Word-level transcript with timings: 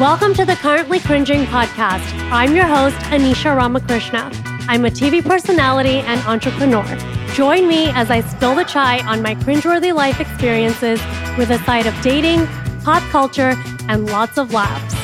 Welcome 0.00 0.32
to 0.36 0.46
the 0.46 0.54
Currently 0.54 0.98
Cringing 1.00 1.44
podcast. 1.44 2.00
I'm 2.32 2.56
your 2.56 2.64
host, 2.64 2.96
Anisha 3.10 3.54
Ramakrishna. 3.54 4.30
I'm 4.66 4.86
a 4.86 4.88
TV 4.88 5.22
personality 5.22 5.98
and 5.98 6.18
entrepreneur. 6.22 6.86
Join 7.34 7.68
me 7.68 7.90
as 7.90 8.10
I 8.10 8.22
spill 8.22 8.54
the 8.54 8.64
chai 8.64 9.06
on 9.06 9.20
my 9.20 9.34
cringeworthy 9.34 9.94
life 9.94 10.18
experiences 10.18 10.98
with 11.36 11.50
a 11.50 11.58
side 11.64 11.84
of 11.84 11.94
dating, 12.00 12.46
pop 12.82 13.02
culture, 13.10 13.52
and 13.90 14.06
lots 14.06 14.38
of 14.38 14.54
laughs. 14.54 14.94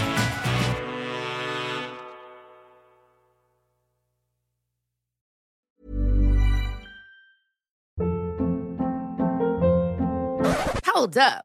Hold 10.87 11.19
up. 11.19 11.45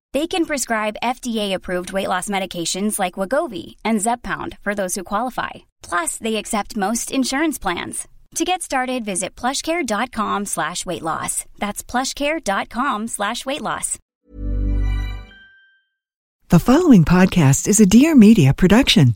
They 0.13 0.27
can 0.27 0.45
prescribe 0.45 0.97
FDA-approved 1.01 1.93
weight 1.93 2.09
loss 2.09 2.27
medications 2.27 2.99
like 2.99 3.13
Wegovy 3.13 3.75
and 3.85 4.01
Zepbound 4.01 4.57
for 4.61 4.75
those 4.75 4.95
who 4.95 5.03
qualify. 5.05 5.51
Plus, 5.81 6.17
they 6.17 6.35
accept 6.35 6.75
most 6.75 7.11
insurance 7.11 7.57
plans. 7.57 8.07
To 8.35 8.43
get 8.43 8.61
started, 8.61 9.05
visit 9.05 9.35
plushcare.com 9.35 10.45
slash 10.45 10.85
weight 10.85 11.01
loss. 11.01 11.45
That's 11.59 11.83
plushcare.com 11.83 13.07
slash 13.07 13.45
weight 13.45 13.61
loss. 13.61 13.97
The 16.49 16.59
following 16.59 17.05
podcast 17.05 17.67
is 17.67 17.79
a 17.79 17.85
Dear 17.85 18.13
Media 18.13 18.53
production. 18.53 19.15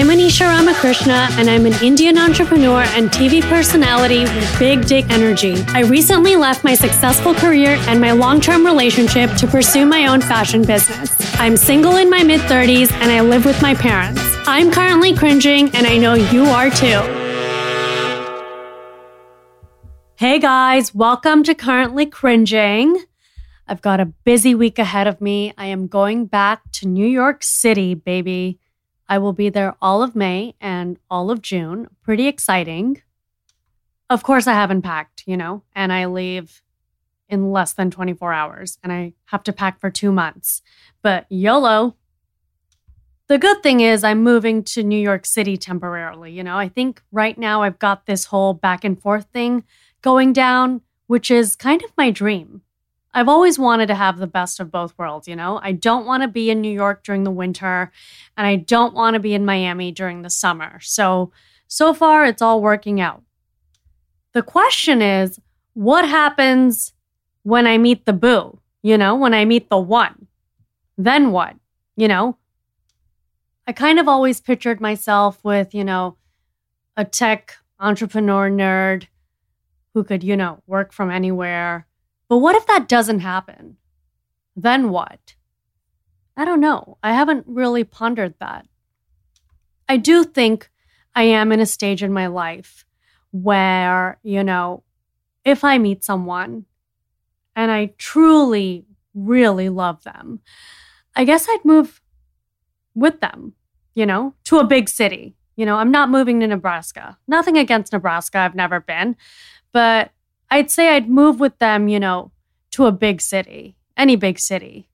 I'm 0.00 0.08
Anisha 0.08 0.46
Ramakrishna, 0.48 1.28
and 1.32 1.50
I'm 1.50 1.66
an 1.66 1.74
Indian 1.82 2.16
entrepreneur 2.16 2.80
and 2.96 3.10
TV 3.10 3.42
personality 3.42 4.20
with 4.20 4.58
big 4.58 4.86
dick 4.86 5.04
energy. 5.10 5.62
I 5.74 5.80
recently 5.80 6.36
left 6.36 6.64
my 6.64 6.74
successful 6.74 7.34
career 7.34 7.76
and 7.80 8.00
my 8.00 8.12
long 8.12 8.40
term 8.40 8.64
relationship 8.64 9.30
to 9.34 9.46
pursue 9.46 9.84
my 9.84 10.06
own 10.06 10.22
fashion 10.22 10.64
business. 10.64 11.14
I'm 11.38 11.54
single 11.54 11.96
in 11.96 12.08
my 12.08 12.22
mid 12.22 12.40
30s 12.40 12.90
and 12.92 13.12
I 13.12 13.20
live 13.20 13.44
with 13.44 13.60
my 13.60 13.74
parents. 13.74 14.22
I'm 14.46 14.70
currently 14.70 15.14
cringing, 15.14 15.68
and 15.74 15.86
I 15.86 15.98
know 15.98 16.14
you 16.14 16.44
are 16.44 16.70
too. 16.70 17.02
Hey 20.16 20.38
guys, 20.38 20.94
welcome 20.94 21.42
to 21.42 21.54
Currently 21.54 22.06
Cringing. 22.06 23.04
I've 23.68 23.82
got 23.82 24.00
a 24.00 24.06
busy 24.06 24.54
week 24.54 24.78
ahead 24.78 25.06
of 25.06 25.20
me. 25.20 25.52
I 25.58 25.66
am 25.66 25.88
going 25.88 26.24
back 26.24 26.62
to 26.72 26.88
New 26.88 27.06
York 27.06 27.44
City, 27.44 27.92
baby. 27.92 28.60
I 29.10 29.18
will 29.18 29.32
be 29.32 29.48
there 29.48 29.74
all 29.82 30.04
of 30.04 30.14
May 30.14 30.54
and 30.60 30.96
all 31.10 31.32
of 31.32 31.42
June. 31.42 31.88
Pretty 32.00 32.28
exciting. 32.28 33.02
Of 34.08 34.22
course, 34.22 34.46
I 34.46 34.52
haven't 34.52 34.82
packed, 34.82 35.24
you 35.26 35.36
know, 35.36 35.64
and 35.74 35.92
I 35.92 36.06
leave 36.06 36.62
in 37.28 37.50
less 37.50 37.72
than 37.72 37.90
24 37.90 38.32
hours 38.32 38.78
and 38.84 38.92
I 38.92 39.14
have 39.26 39.42
to 39.44 39.52
pack 39.52 39.80
for 39.80 39.90
two 39.90 40.12
months. 40.12 40.62
But 41.02 41.26
YOLO. 41.28 41.96
The 43.26 43.38
good 43.38 43.62
thing 43.64 43.80
is, 43.80 44.04
I'm 44.04 44.22
moving 44.22 44.62
to 44.64 44.82
New 44.82 44.98
York 44.98 45.26
City 45.26 45.56
temporarily. 45.56 46.32
You 46.32 46.44
know, 46.44 46.56
I 46.56 46.68
think 46.68 47.02
right 47.10 47.36
now 47.36 47.62
I've 47.62 47.78
got 47.78 48.06
this 48.06 48.26
whole 48.26 48.54
back 48.54 48.84
and 48.84 49.00
forth 49.00 49.26
thing 49.32 49.64
going 50.02 50.32
down, 50.32 50.82
which 51.08 51.32
is 51.32 51.56
kind 51.56 51.82
of 51.82 51.92
my 51.96 52.10
dream. 52.10 52.62
I've 53.12 53.28
always 53.28 53.58
wanted 53.58 53.86
to 53.86 53.94
have 53.94 54.18
the 54.18 54.26
best 54.26 54.60
of 54.60 54.70
both 54.70 54.96
worlds, 54.96 55.26
you 55.26 55.34
know? 55.34 55.58
I 55.62 55.72
don't 55.72 56.06
want 56.06 56.22
to 56.22 56.28
be 56.28 56.50
in 56.50 56.60
New 56.60 56.72
York 56.72 57.02
during 57.02 57.24
the 57.24 57.30
winter 57.30 57.90
and 58.36 58.46
I 58.46 58.56
don't 58.56 58.94
want 58.94 59.14
to 59.14 59.20
be 59.20 59.34
in 59.34 59.44
Miami 59.44 59.90
during 59.90 60.22
the 60.22 60.30
summer. 60.30 60.78
So, 60.80 61.32
so 61.66 61.92
far 61.92 62.24
it's 62.24 62.42
all 62.42 62.62
working 62.62 63.00
out. 63.00 63.22
The 64.32 64.42
question 64.42 65.02
is, 65.02 65.40
what 65.74 66.08
happens 66.08 66.92
when 67.42 67.66
I 67.66 67.78
meet 67.78 68.06
the 68.06 68.12
boo? 68.12 68.60
You 68.82 68.96
know, 68.96 69.16
when 69.16 69.34
I 69.34 69.44
meet 69.44 69.70
the 69.70 69.78
one? 69.78 70.28
Then 70.96 71.32
what? 71.32 71.56
You 71.96 72.06
know? 72.06 72.36
I 73.66 73.72
kind 73.72 73.98
of 73.98 74.08
always 74.08 74.40
pictured 74.40 74.80
myself 74.80 75.42
with, 75.42 75.74
you 75.74 75.84
know, 75.84 76.16
a 76.96 77.04
tech 77.04 77.56
entrepreneur 77.78 78.50
nerd 78.50 79.06
who 79.94 80.04
could, 80.04 80.22
you 80.22 80.36
know, 80.36 80.62
work 80.66 80.92
from 80.92 81.10
anywhere 81.10 81.86
but 82.30 82.38
what 82.38 82.54
if 82.54 82.64
that 82.66 82.88
doesn't 82.88 83.20
happen? 83.20 83.76
Then 84.54 84.90
what? 84.90 85.34
I 86.36 86.44
don't 86.44 86.60
know. 86.60 86.96
I 87.02 87.12
haven't 87.12 87.44
really 87.48 87.82
pondered 87.82 88.34
that. 88.38 88.66
I 89.88 89.96
do 89.96 90.22
think 90.22 90.70
I 91.12 91.24
am 91.24 91.50
in 91.50 91.58
a 91.58 91.66
stage 91.66 92.04
in 92.04 92.12
my 92.12 92.28
life 92.28 92.86
where, 93.32 94.20
you 94.22 94.44
know, 94.44 94.84
if 95.44 95.64
I 95.64 95.78
meet 95.78 96.04
someone 96.04 96.66
and 97.56 97.72
I 97.72 97.94
truly, 97.98 98.86
really 99.12 99.68
love 99.68 100.04
them, 100.04 100.38
I 101.16 101.24
guess 101.24 101.48
I'd 101.48 101.64
move 101.64 102.00
with 102.94 103.20
them, 103.20 103.54
you 103.94 104.06
know, 104.06 104.34
to 104.44 104.58
a 104.58 104.64
big 104.64 104.88
city. 104.88 105.34
You 105.56 105.66
know, 105.66 105.74
I'm 105.74 105.90
not 105.90 106.10
moving 106.10 106.38
to 106.40 106.46
Nebraska. 106.46 107.18
Nothing 107.26 107.58
against 107.58 107.92
Nebraska. 107.92 108.38
I've 108.38 108.54
never 108.54 108.78
been. 108.78 109.16
But 109.72 110.12
I'd 110.50 110.70
say 110.70 110.94
I'd 110.94 111.08
move 111.08 111.38
with 111.40 111.58
them, 111.58 111.88
you 111.88 112.00
know, 112.00 112.32
to 112.72 112.86
a 112.86 112.92
big 112.92 113.20
city, 113.20 113.76
any 113.96 114.16
big 114.16 114.38
city. 114.38 114.88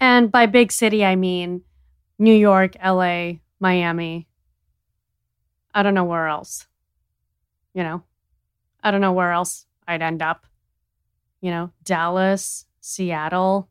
And 0.00 0.32
by 0.32 0.46
big 0.46 0.72
city, 0.72 1.04
I 1.04 1.16
mean 1.16 1.62
New 2.18 2.34
York, 2.34 2.76
LA, 2.84 3.32
Miami. 3.58 4.26
I 5.74 5.82
don't 5.82 5.94
know 5.94 6.04
where 6.04 6.26
else. 6.26 6.66
You 7.74 7.82
know, 7.82 8.02
I 8.82 8.90
don't 8.90 9.00
know 9.00 9.12
where 9.12 9.32
else 9.32 9.66
I'd 9.86 10.02
end 10.02 10.22
up. 10.22 10.46
You 11.40 11.50
know, 11.50 11.70
Dallas, 11.84 12.66
Seattle. 12.80 13.68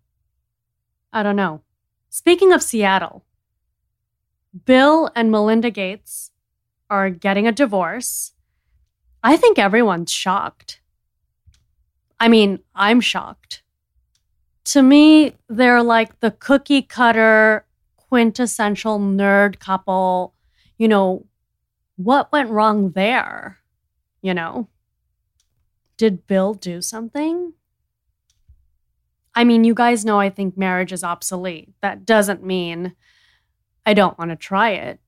I 1.11 1.23
don't 1.23 1.35
know. 1.35 1.61
Speaking 2.09 2.53
of 2.53 2.63
Seattle, 2.63 3.23
Bill 4.65 5.11
and 5.15 5.31
Melinda 5.31 5.69
Gates 5.69 6.31
are 6.89 7.09
getting 7.09 7.47
a 7.47 7.51
divorce. 7.51 8.33
I 9.23 9.37
think 9.37 9.59
everyone's 9.59 10.11
shocked. 10.11 10.81
I 12.19 12.27
mean, 12.27 12.59
I'm 12.75 13.01
shocked. 13.01 13.63
To 14.65 14.81
me, 14.81 15.33
they're 15.47 15.83
like 15.83 16.19
the 16.19 16.31
cookie 16.31 16.81
cutter, 16.81 17.65
quintessential 17.97 18.99
nerd 18.99 19.59
couple. 19.59 20.33
You 20.77 20.87
know, 20.87 21.25
what 21.95 22.31
went 22.31 22.49
wrong 22.49 22.91
there? 22.91 23.57
You 24.21 24.33
know, 24.33 24.67
did 25.97 26.27
Bill 26.27 26.53
do 26.53 26.81
something? 26.81 27.53
I 29.35 29.43
mean, 29.43 29.63
you 29.63 29.73
guys 29.73 30.03
know 30.03 30.19
I 30.19 30.29
think 30.29 30.57
marriage 30.57 30.91
is 30.91 31.03
obsolete. 31.03 31.71
That 31.81 32.05
doesn't 32.05 32.43
mean 32.43 32.95
I 33.85 33.93
don't 33.93 34.17
want 34.17 34.31
to 34.31 34.35
try 34.35 34.71
it. 34.71 34.99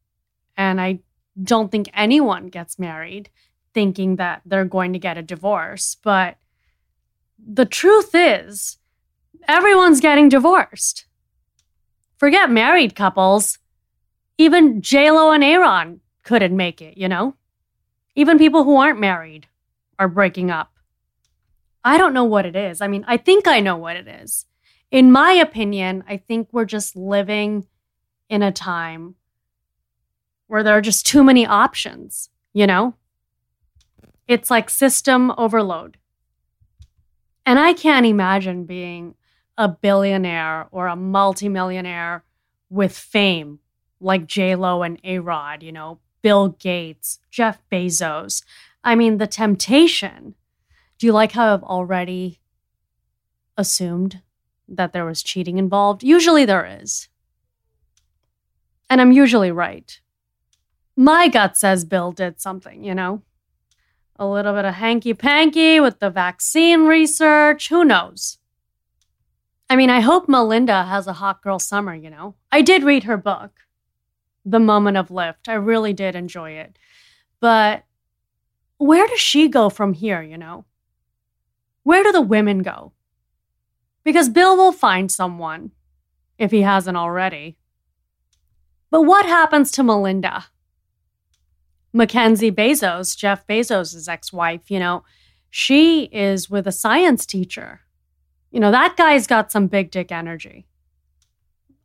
And 0.56 0.80
I 0.80 1.00
don't 1.42 1.72
think 1.72 1.90
anyone 1.94 2.48
gets 2.48 2.80
married 2.80 3.30
thinking 3.74 4.18
that 4.18 4.42
they're 4.46 4.66
going 4.66 4.94
to 4.94 5.00
get 5.00 5.18
a 5.18 5.22
divorce. 5.22 5.96
But 6.04 6.38
the 7.38 7.66
truth 7.66 8.12
is, 8.14 8.78
everyone's 9.48 10.00
getting 10.00 10.30
divorced. 10.30 11.06
Forget 12.18 12.52
married 12.52 12.96
couples. 12.96 13.58
Even 14.38 14.82
JLo 14.82 15.34
and 15.34 15.44
Aaron 15.44 16.02
couldn't 16.24 16.56
make 16.56 16.82
it, 16.82 16.98
you 16.98 17.08
know? 17.08 17.36
Even 18.16 18.38
people 18.38 18.64
who 18.64 18.76
aren't 18.76 19.00
married 19.00 19.48
are 19.98 20.08
breaking 20.08 20.52
up. 20.52 20.72
I 21.84 21.98
don't 21.98 22.14
know 22.14 22.24
what 22.24 22.46
it 22.46 22.56
is. 22.56 22.82
I 22.82 22.88
mean, 22.88 23.04
I 23.08 23.18
think 23.18 23.48
I 23.48 23.60
know 23.60 23.78
what 23.78 23.96
it 23.96 24.08
is. 24.08 24.46
In 24.92 25.12
my 25.12 25.32
opinion, 25.32 26.04
I 26.08 26.18
think 26.18 26.50
we're 26.52 26.66
just 26.66 26.96
living 26.96 27.66
in 28.30 28.44
a 28.44 28.52
time 28.52 29.16
where 30.48 30.64
there 30.64 30.78
are 30.78 30.82
just 30.82 31.06
too 31.06 31.24
many 31.24 31.46
options, 31.46 32.30
you 32.54 32.68
know? 32.68 32.94
It's 34.31 34.50
like 34.50 34.69
system 34.69 35.33
overload. 35.38 35.98
And 37.45 37.60
I 37.60 37.74
can't 37.74 38.06
imagine 38.06 38.63
being 38.63 39.16
a 39.57 39.68
billionaire 39.68 40.69
or 40.72 40.88
a 40.88 40.95
multimillionaire 40.95 42.24
with 42.69 42.98
fame 42.98 43.60
like 44.00 44.28
J 44.28 44.56
Lo 44.56 44.83
and 44.83 45.01
A 45.04 45.19
Rod, 45.19 45.63
you 45.63 45.74
know, 45.74 46.00
Bill 46.22 46.48
Gates, 46.48 47.19
Jeff 47.30 47.62
Bezos. 47.69 48.42
I 48.86 48.95
mean, 48.95 49.18
the 49.18 49.28
temptation. 49.28 50.36
Do 50.98 51.07
you 51.07 51.12
like 51.12 51.34
how 51.34 51.54
I've 51.54 51.63
already 51.63 52.39
assumed 53.57 54.22
that 54.69 54.94
there 54.94 55.06
was 55.06 55.22
cheating 55.22 55.57
involved? 55.57 56.04
Usually 56.04 56.45
there 56.45 56.80
is. 56.81 57.10
And 58.89 59.01
I'm 59.01 59.12
usually 59.12 59.51
right. 59.51 60.00
My 60.95 61.27
gut 61.27 61.57
says 61.57 61.84
Bill 61.84 62.13
did 62.13 62.39
something, 62.39 62.86
you 62.86 62.95
know? 62.95 63.24
A 64.22 64.28
little 64.28 64.54
bit 64.54 64.66
of 64.66 64.76
hanky 64.76 65.16
panky 65.16 65.80
with 65.80 65.98
the 65.98 66.12
vaccine 66.12 66.86
research. 66.86 67.70
Who 67.70 67.84
knows? 67.84 68.38
I 69.68 69.76
mean, 69.76 69.90
I 69.90 70.02
hope 70.02 70.30
Melinda 70.30 70.84
has 70.84 71.08
a 71.08 71.14
hot 71.14 71.42
girl 71.42 71.58
summer, 71.58 71.96
you 71.96 72.12
know? 72.12 72.36
I 72.52 72.62
did 72.62 72.84
read 72.84 73.06
her 73.06 73.18
book, 73.18 73.62
The 74.46 74.60
Moment 74.60 74.98
of 74.98 75.10
Lift. 75.10 75.50
I 75.50 75.54
really 75.54 75.92
did 75.92 76.16
enjoy 76.16 76.52
it. 76.52 76.78
But 77.40 77.84
where 78.78 79.08
does 79.08 79.20
she 79.20 79.48
go 79.48 79.72
from 79.72 79.94
here, 79.94 80.22
you 80.22 80.38
know? 80.38 80.66
Where 81.82 82.04
do 82.04 82.12
the 82.12 82.22
women 82.22 82.60
go? 82.60 82.94
Because 84.04 84.30
Bill 84.30 84.56
will 84.56 84.72
find 84.72 85.12
someone, 85.12 85.72
if 86.38 86.52
he 86.52 86.62
hasn't 86.62 86.96
already. 86.96 87.58
But 88.92 89.02
what 89.02 89.26
happens 89.26 89.72
to 89.72 89.84
Melinda? 89.84 90.46
Mackenzie 91.94 92.52
Bezos, 92.52 93.18
Jeff 93.18 93.46
Bezos' 93.48 94.08
ex 94.08 94.32
wife, 94.32 94.72
you 94.72 94.80
know, 94.80 95.04
she 95.50 96.04
is 96.06 96.50
with 96.50 96.68
a 96.68 96.72
science 96.72 97.26
teacher. 97.26 97.82
You 98.52 98.60
know, 98.60 98.72
that 98.72 98.96
guy's 98.98 99.28
got 99.28 99.52
some 99.52 99.68
big 99.68 99.92
dick 99.92 100.12
energy. 100.12 100.68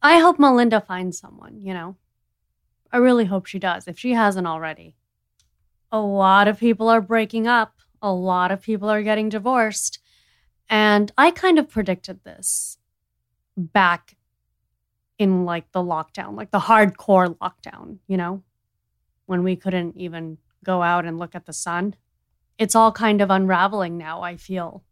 I 0.03 0.19
hope 0.19 0.39
Melinda 0.39 0.81
finds 0.81 1.19
someone, 1.19 1.61
you 1.63 1.75
know. 1.75 1.97
I 2.93 2.99
really 2.99 3.25
hope 3.25 3.47
she 3.47 3.59
does, 3.59 3.89
if 3.89 3.99
she 3.99 4.13
hasn't 4.13 4.47
already. 4.47 4.95
A 5.91 6.01
lot 6.01 6.49
of 6.49 6.61
people 6.61 6.89
are 6.89 7.01
breaking 7.01 7.47
up, 7.47 7.81
a 8.01 8.13
lot 8.13 8.53
of 8.53 8.63
people 8.63 8.89
are 8.89 9.03
getting 9.03 9.29
divorced. 9.29 9.99
And 10.69 11.13
I 11.19 11.31
kind 11.31 11.59
of 11.59 11.69
predicted 11.69 12.23
this 12.25 12.79
back 13.57 14.17
in 15.19 15.45
like 15.45 15.73
the 15.73 15.83
lockdown, 15.83 16.37
like 16.37 16.51
the 16.51 16.61
hardcore 16.61 17.37
lockdown, 17.39 17.99
you 18.07 18.17
know, 18.17 18.43
when 19.27 19.43
we 19.43 19.57
couldn't 19.57 19.97
even 19.97 20.39
go 20.65 20.83
out 20.83 21.05
and 21.05 21.19
look 21.19 21.35
at 21.35 21.47
the 21.47 21.53
sun. 21.53 21.95
It's 22.59 22.75
all 22.75 22.93
kind 22.93 23.21
of 23.21 23.31
unraveling 23.31 23.99
now, 23.99 24.23
I 24.23 24.37
feel. 24.37 24.83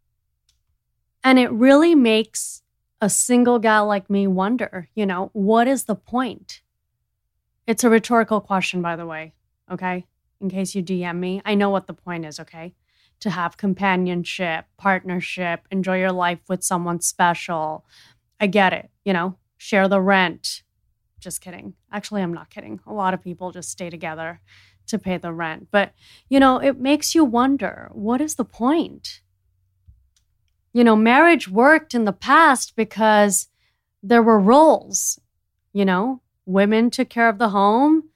And 1.23 1.39
it 1.39 1.51
really 1.51 1.95
makes 1.95 2.61
a 3.01 3.09
single 3.09 3.59
gal 3.59 3.87
like 3.87 4.09
me 4.09 4.27
wonder, 4.27 4.89
you 4.95 5.05
know, 5.05 5.31
what 5.33 5.67
is 5.67 5.83
the 5.83 5.95
point? 5.95 6.61
It's 7.67 7.83
a 7.83 7.89
rhetorical 7.89 8.41
question, 8.41 8.81
by 8.81 8.95
the 8.95 9.05
way, 9.05 9.33
okay? 9.71 10.05
In 10.39 10.49
case 10.49 10.75
you 10.75 10.83
DM 10.83 11.17
me, 11.17 11.41
I 11.43 11.55
know 11.55 11.69
what 11.69 11.87
the 11.87 11.93
point 11.93 12.25
is, 12.25 12.39
okay? 12.39 12.75
To 13.21 13.29
have 13.31 13.57
companionship, 13.57 14.65
partnership, 14.77 15.67
enjoy 15.71 15.99
your 15.99 16.11
life 16.11 16.39
with 16.47 16.63
someone 16.63 17.01
special. 17.01 17.85
I 18.39 18.47
get 18.47 18.73
it, 18.73 18.89
you 19.03 19.13
know, 19.13 19.37
share 19.57 19.87
the 19.87 20.01
rent, 20.01 20.61
just 21.19 21.41
kidding. 21.41 21.73
Actually, 21.95 22.23
I'm 22.23 22.33
not 22.33 22.49
kidding. 22.49 22.81
A 22.85 22.91
lot 22.91 23.13
of 23.13 23.23
people 23.23 23.53
just 23.53 23.69
stay 23.69 23.89
together 23.89 24.41
to 24.87 24.99
pay 24.99 25.15
the 25.15 25.31
rent. 25.31 25.69
But, 25.71 25.93
you 26.27 26.41
know, 26.41 26.57
it 26.57 26.77
makes 26.77 27.15
you 27.15 27.23
wonder 27.23 27.89
what 27.93 28.19
is 28.19 28.35
the 28.35 28.43
point? 28.43 29.21
You 30.73 30.83
know, 30.83 30.97
marriage 30.97 31.47
worked 31.47 31.93
in 31.93 32.03
the 32.03 32.11
past 32.11 32.75
because 32.75 33.47
there 34.03 34.21
were 34.21 34.37
roles, 34.37 35.21
you 35.71 35.85
know, 35.85 36.19
women 36.45 36.89
took 36.89 37.07
care 37.07 37.29
of 37.29 37.37
the 37.37 37.49
home, 37.49 38.09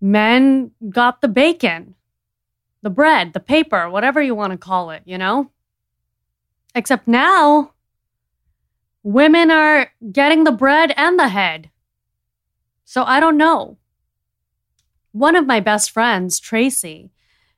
men 0.00 0.72
got 0.90 1.20
the 1.20 1.28
bacon, 1.28 1.94
the 2.82 2.90
bread, 2.90 3.32
the 3.32 3.38
paper, 3.38 3.88
whatever 3.88 4.20
you 4.20 4.34
want 4.34 4.50
to 4.50 4.58
call 4.58 4.90
it, 4.90 5.02
you 5.04 5.18
know? 5.18 5.52
Except 6.74 7.06
now, 7.06 7.74
women 9.04 9.52
are 9.52 9.92
getting 10.10 10.42
the 10.42 10.50
bread 10.50 10.92
and 10.96 11.16
the 11.16 11.28
head. 11.28 11.70
So 12.84 13.04
I 13.04 13.20
don't 13.20 13.36
know. 13.36 13.78
One 15.12 15.36
of 15.36 15.46
my 15.46 15.60
best 15.60 15.90
friends, 15.90 16.40
Tracy, 16.40 17.10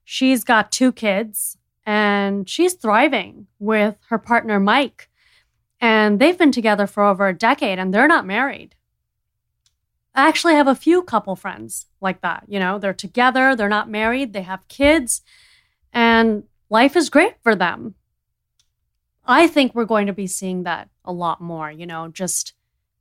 she's 0.04 0.44
got 0.44 0.72
two 0.72 0.92
kids 0.92 1.56
and 1.86 2.48
she's 2.48 2.74
thriving 2.74 3.46
with 3.58 3.96
her 4.08 4.18
partner, 4.18 4.58
Mike. 4.58 5.08
And 5.80 6.18
they've 6.18 6.38
been 6.38 6.52
together 6.52 6.86
for 6.86 7.04
over 7.04 7.28
a 7.28 7.36
decade 7.36 7.78
and 7.78 7.92
they're 7.92 8.08
not 8.08 8.26
married. 8.26 8.74
I 10.14 10.28
actually 10.28 10.54
have 10.54 10.68
a 10.68 10.74
few 10.74 11.02
couple 11.02 11.34
friends 11.34 11.86
like 12.00 12.20
that. 12.22 12.44
You 12.46 12.60
know, 12.60 12.78
they're 12.78 12.94
together, 12.94 13.56
they're 13.56 13.68
not 13.68 13.90
married, 13.90 14.32
they 14.32 14.42
have 14.42 14.68
kids, 14.68 15.22
and 15.92 16.44
life 16.70 16.94
is 16.96 17.10
great 17.10 17.34
for 17.42 17.56
them. 17.56 17.94
I 19.26 19.48
think 19.48 19.74
we're 19.74 19.86
going 19.86 20.06
to 20.06 20.12
be 20.12 20.26
seeing 20.26 20.62
that 20.64 20.88
a 21.04 21.12
lot 21.12 21.40
more, 21.40 21.70
you 21.70 21.86
know, 21.86 22.08
just 22.08 22.52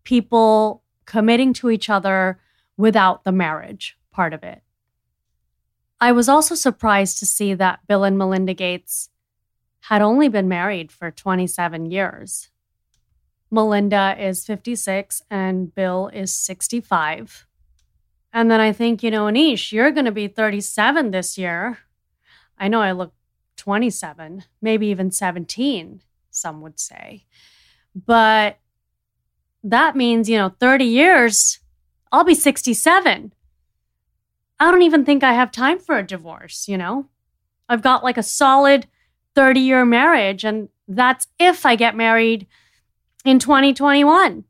people 0.03 0.84
committing 1.05 1.53
to 1.53 1.69
each 1.69 1.89
other 1.89 2.39
without 2.77 3.24
the 3.24 3.31
marriage 3.31 3.98
part 4.12 4.33
of 4.33 4.43
it. 4.43 4.62
I 6.00 6.12
was 6.12 6.27
also 6.27 6.55
surprised 6.55 7.19
to 7.19 7.25
see 7.25 7.53
that 7.53 7.88
Bill 7.88 8.03
and 8.03 8.17
Melinda 8.17 8.53
Gates 8.53 9.10
had 9.81 10.01
only 10.01 10.27
been 10.29 10.48
married 10.48 10.91
for 10.91 11.12
27 11.12 11.86
years. 11.86 12.50
Melinda 13.51 14.15
is 14.17 14.45
56 14.45 15.22
and 15.29 15.74
Bill 15.74 16.10
is 16.13 16.33
65. 16.36 17.45
And 18.33 18.50
then 18.50 18.60
I 18.60 18.72
think, 18.72 19.03
you 19.03 19.12
know, 19.12 19.25
Anish, 19.25 19.72
you're 19.72 19.91
going 19.91 20.05
to 20.05 20.12
be 20.12 20.27
37 20.27 21.12
this 21.12 21.38
year. 21.38 21.77
I 22.57 22.67
know 22.67 22.81
I 22.81 22.91
look 22.91 23.13
27, 23.57 24.43
maybe 24.62 24.88
even 24.88 25.12
17, 25.12 26.01
some 26.31 26.62
would 26.62 26.79
say. 26.79 27.25
But 27.95 28.57
that 29.63 29.96
means, 29.96 30.29
you 30.29 30.38
know, 30.38 30.50
30 30.60 30.86
years, 30.86 31.60
I'll 32.12 32.24
be 32.24 32.36
67. 32.36 33.34
I 34.60 34.72
don't 34.72 34.82
even 34.82 35.05
think 35.05 35.24
I 35.24 35.34
have 35.34 35.51
time 35.51 35.79
for 35.79 35.98
a 35.98 36.05
divorce, 36.05 36.67
you 36.67 36.77
know? 36.77 37.08
I've 37.70 37.82
got 37.82 38.03
like 38.03 38.17
a 38.17 38.24
solid 38.24 38.88
30 39.36 39.60
year 39.60 39.86
marriage, 39.86 40.43
and 40.43 40.70
that's 40.88 41.27
if 41.39 41.65
I 41.65 41.75
get 41.75 41.96
married 41.96 42.48
in 43.25 43.39
2021. 43.39 44.43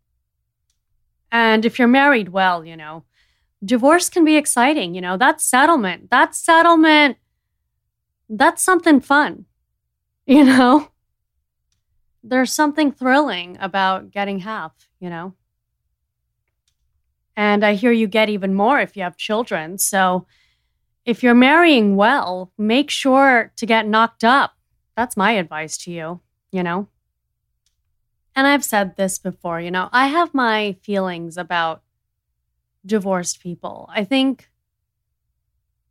And 1.32 1.66
if 1.66 1.80
you're 1.80 1.88
married 1.88 2.30
well, 2.30 2.66
you 2.66 2.76
know, 2.76 3.06
divorce 3.64 4.10
can 4.10 4.26
be 4.26 4.36
exciting, 4.36 4.94
you 4.94 5.02
know, 5.02 5.18
that's 5.18 5.46
settlement. 5.46 6.10
That 6.10 6.36
settlement, 6.36 7.18
that's 8.30 8.62
something 8.62 9.00
fun, 9.00 9.46
you 10.26 10.44
know? 10.44 10.90
There's 12.24 12.54
something 12.54 12.92
thrilling 12.92 13.58
about 13.60 14.12
getting 14.12 14.40
half, 14.40 14.72
you 15.00 15.10
know? 15.10 15.34
And 17.36 17.64
I 17.66 17.74
hear 17.74 17.92
you 17.92 18.08
get 18.08 18.30
even 18.30 18.54
more 18.54 18.80
if 18.80 18.96
you 18.96 19.04
have 19.04 19.18
children. 19.18 19.78
So 19.78 20.26
if 21.06 21.22
you're 21.22 21.34
marrying 21.34 21.96
well, 21.96 22.52
make 22.58 22.90
sure 22.90 23.52
to 23.58 23.66
get 23.66 23.88
knocked 23.88 24.24
up. 24.24 24.54
That's 24.96 25.18
my 25.18 25.34
advice 25.34 25.78
to 25.80 25.92
you, 25.92 26.22
you 26.52 26.64
know? 26.64 26.88
And 28.36 28.48
I've 28.48 28.64
said 28.64 28.96
this 28.96 29.20
before, 29.20 29.60
you 29.60 29.70
know, 29.70 29.90
I 29.92 30.08
have 30.08 30.34
my 30.34 30.78
feelings 30.82 31.38
about 31.38 31.84
divorced 32.86 33.42
people. 33.42 33.90
I 33.94 34.04
think 34.04 34.50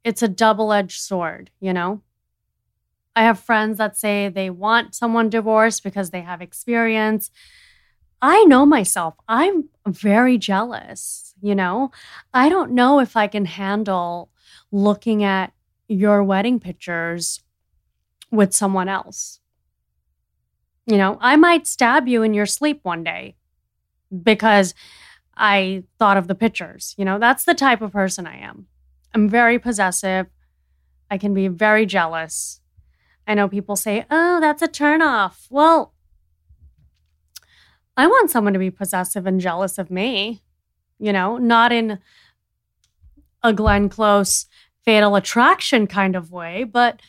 it's 0.04 0.22
a 0.22 0.28
double 0.28 0.72
edged 0.72 1.00
sword, 1.00 1.50
you 1.60 1.72
know? 1.72 2.02
I 3.14 3.22
have 3.24 3.38
friends 3.38 3.78
that 3.78 3.96
say 3.96 4.28
they 4.28 4.50
want 4.50 4.94
someone 4.94 5.28
divorced 5.28 5.82
because 5.82 6.10
they 6.10 6.22
have 6.22 6.40
experience. 6.40 7.30
I 8.22 8.44
know 8.44 8.64
myself. 8.64 9.14
I'm 9.28 9.68
very 9.86 10.38
jealous, 10.38 11.34
you 11.42 11.54
know? 11.54 11.90
I 12.32 12.48
don't 12.48 12.72
know 12.72 13.00
if 13.00 13.16
I 13.16 13.26
can 13.26 13.44
handle 13.44 14.30
looking 14.70 15.24
at 15.24 15.52
your 15.88 16.22
wedding 16.22 16.58
pictures 16.58 17.42
with 18.30 18.54
someone 18.54 18.88
else. 18.88 19.40
You 20.86 20.96
know, 20.96 21.18
I 21.20 21.36
might 21.36 21.66
stab 21.66 22.08
you 22.08 22.22
in 22.22 22.34
your 22.34 22.46
sleep 22.46 22.80
one 22.82 23.04
day 23.04 23.36
because 24.22 24.74
I 25.36 25.84
thought 25.98 26.16
of 26.16 26.28
the 26.28 26.34
pictures. 26.34 26.94
You 26.96 27.04
know, 27.04 27.18
that's 27.18 27.44
the 27.44 27.54
type 27.54 27.82
of 27.82 27.92
person 27.92 28.26
I 28.26 28.38
am. 28.38 28.66
I'm 29.14 29.28
very 29.28 29.58
possessive. 29.58 30.26
I 31.10 31.18
can 31.18 31.34
be 31.34 31.48
very 31.48 31.84
jealous. 31.86 32.61
I 33.26 33.34
know 33.34 33.48
people 33.48 33.76
say, 33.76 34.04
oh, 34.10 34.40
that's 34.40 34.62
a 34.62 34.68
turnoff. 34.68 35.46
Well, 35.50 35.94
I 37.96 38.06
want 38.06 38.30
someone 38.30 38.52
to 38.52 38.58
be 38.58 38.70
possessive 38.70 39.26
and 39.26 39.40
jealous 39.40 39.78
of 39.78 39.90
me, 39.90 40.42
you 40.98 41.12
know, 41.12 41.38
not 41.38 41.72
in 41.72 41.98
a 43.42 43.52
Glenn 43.52 43.88
Close 43.88 44.46
fatal 44.84 45.14
attraction 45.14 45.86
kind 45.86 46.16
of 46.16 46.32
way, 46.32 46.64
but 46.64 47.00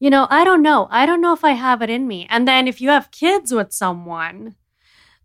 you 0.00 0.10
know, 0.10 0.26
I 0.28 0.44
don't 0.44 0.60
know. 0.60 0.88
I 0.90 1.06
don't 1.06 1.20
know 1.20 1.32
if 1.32 1.44
I 1.44 1.52
have 1.52 1.80
it 1.80 1.88
in 1.88 2.06
me. 2.06 2.26
And 2.28 2.46
then 2.46 2.68
if 2.68 2.80
you 2.80 2.90
have 2.90 3.10
kids 3.10 3.54
with 3.54 3.72
someone, 3.72 4.56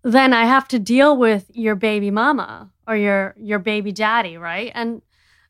then 0.03 0.31
I 0.31 0.45
have 0.45 0.67
to 0.69 0.79
deal 0.79 1.17
with 1.17 1.51
your 1.53 1.75
baby 1.75 2.11
mama 2.11 2.71
or 2.87 2.95
your 2.95 3.35
your 3.37 3.59
baby 3.59 3.91
daddy, 3.91 4.37
right? 4.37 4.71
And 4.73 5.01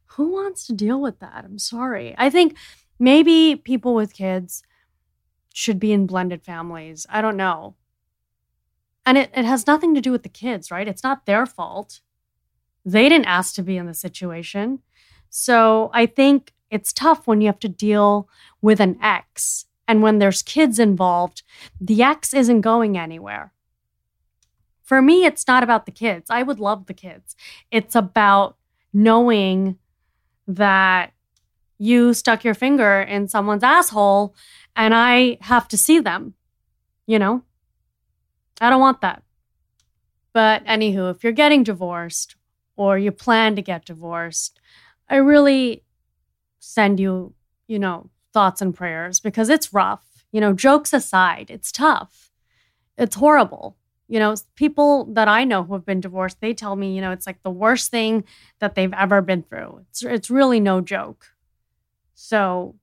who 0.05 0.34
wants 0.34 0.65
to 0.67 0.74
deal 0.74 1.00
with 1.00 1.19
that? 1.19 1.46
I'm 1.46 1.60
sorry. 1.60 2.15
I 2.17 2.29
think 2.29 2.55
maybe 2.98 3.55
people 3.55 3.93
with 3.93 4.13
kids 4.13 4.63
should 5.53 5.79
be 5.79 5.91
in 5.91 6.08
blended 6.08 6.44
families. 6.44 7.06
I 7.10 7.22
don't 7.22 7.38
know. 7.38 7.75
And 9.06 9.18
it, 9.18 9.32
it 9.36 9.46
has 9.46 9.65
nothing 9.65 9.96
to 9.96 10.01
do 10.01 10.12
with 10.12 10.24
the 10.24 10.29
kids, 10.29 10.72
right? 10.72 10.88
It's 10.88 11.03
not 11.03 11.25
their 11.25 11.46
fault. 11.46 12.01
They 12.86 13.10
didn't 13.10 13.27
ask 13.27 13.56
to 13.56 13.63
be 13.63 13.77
in 13.77 13.86
the 13.86 13.94
situation. 13.94 14.79
So 15.29 15.89
I 15.94 16.06
think 16.06 16.53
it's 16.70 16.94
tough 16.94 17.27
when 17.27 17.41
you 17.41 17.48
have 17.48 17.60
to 17.60 17.70
deal 17.70 18.29
with 18.62 18.79
an 18.79 18.98
ex. 19.01 19.65
And 19.88 20.03
when 20.03 20.20
there's 20.20 20.44
kids 20.44 20.77
involved, 20.77 21.44
the 21.82 22.03
ex 22.03 22.34
isn't 22.34 22.62
going 22.62 22.98
anywhere. 22.98 23.53
For 24.84 25.01
me, 25.01 25.25
it's 25.25 25.48
not 25.48 25.63
about 25.63 25.86
the 25.86 25.91
kids. 25.91 26.29
I 26.29 26.44
would 26.44 26.60
love 26.60 26.86
the 26.86 26.94
kids. 26.94 27.36
It's 27.72 27.96
about 27.96 28.58
knowing 28.94 29.77
that 30.48 31.13
you 31.77 32.13
stuck 32.13 32.44
your 32.44 32.53
finger 32.53 33.01
in 33.01 33.27
someone's 33.27 33.63
asshole 33.63 34.36
and 34.79 34.95
I 34.95 35.38
have 35.41 35.67
to 35.67 35.77
see 35.77 36.00
them, 36.00 36.36
you 37.05 37.19
know? 37.19 37.43
I 38.62 38.69
don't 38.69 38.79
want 38.79 39.01
that. 39.01 39.24
But 40.31 40.63
anywho, 40.65 41.13
if 41.13 41.21
you're 41.21 41.33
getting 41.33 41.63
divorced 41.63 42.38
or 42.77 42.98
you 42.98 43.12
plan 43.12 43.57
to 43.57 43.62
get 43.62 43.86
divorced, 43.86 44.62
I 45.09 45.17
really 45.17 45.83
send 46.59 46.98
you, 46.98 47.33
you 47.67 47.77
know, 47.77 48.09
thoughts 48.31 48.62
and 48.62 48.74
prayers 48.74 49.19
because 49.19 49.50
it's 49.50 49.74
rough. 49.74 50.25
You 50.31 50.39
know, 50.39 50.53
jokes 50.53 50.93
aside, 50.93 51.50
it's 51.50 51.74
tough. 51.74 52.31
It's 52.98 53.17
horrible. 53.17 53.75
You 54.07 54.19
know, 54.19 54.33
people 54.55 55.05
that 55.13 55.27
I 55.27 55.43
know 55.43 55.63
who 55.63 55.74
have 55.74 55.86
been 55.86 56.00
divorced, 56.00 56.39
they 56.39 56.53
tell 56.53 56.77
me, 56.77 56.95
you 56.95 57.01
know, 57.01 57.12
it's 57.12 57.27
like 57.27 57.43
the 57.43 57.51
worst 57.51 57.91
thing 57.91 58.24
that 58.59 58.75
they've 58.75 58.93
ever 58.93 59.21
been 59.21 59.43
through. 59.43 59.81
It's 59.89 60.03
it's 60.03 60.29
really 60.29 60.62
no 60.62 60.79
joke. 60.79 61.25
So, 62.13 62.75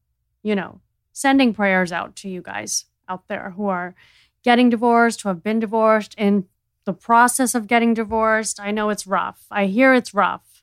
you 0.42 0.54
know, 0.54 0.80
sending 1.16 1.54
prayers 1.54 1.92
out 1.92 2.14
to 2.14 2.28
you 2.28 2.42
guys 2.42 2.84
out 3.08 3.26
there 3.26 3.54
who 3.56 3.68
are 3.68 3.94
getting 4.42 4.68
divorced, 4.68 5.22
who 5.22 5.30
have 5.30 5.42
been 5.42 5.58
divorced, 5.58 6.14
in 6.18 6.44
the 6.84 6.92
process 6.92 7.54
of 7.54 7.66
getting 7.66 7.94
divorced. 7.94 8.60
I 8.60 8.70
know 8.70 8.90
it's 8.90 9.06
rough. 9.06 9.46
I 9.50 9.64
hear 9.64 9.94
it's 9.94 10.12
rough. 10.12 10.62